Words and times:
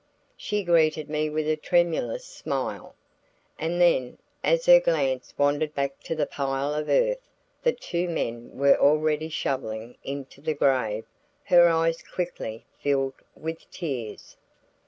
She 0.35 0.63
greeted 0.63 1.11
me 1.11 1.29
with 1.29 1.47
a 1.47 1.55
tremulous 1.55 2.25
smile, 2.25 2.95
and 3.59 3.79
then 3.79 4.17
as 4.43 4.65
her 4.65 4.79
glance 4.79 5.31
wandered 5.37 5.75
back 5.75 5.99
to 6.05 6.15
the 6.15 6.25
pile 6.25 6.73
of 6.73 6.89
earth 6.89 7.29
that 7.61 7.79
two 7.81 8.09
men 8.09 8.49
were 8.57 8.77
already 8.79 9.29
shoveling 9.29 9.95
into 10.03 10.41
the 10.41 10.55
grave, 10.55 11.05
her 11.43 11.67
eyes 11.69 12.01
quickly 12.01 12.65
filled 12.79 13.13
with 13.35 13.69
tears. 13.69 14.37